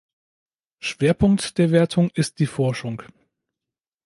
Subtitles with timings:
[0.79, 3.03] Schwerpunkt der Wertung ist die Forschung.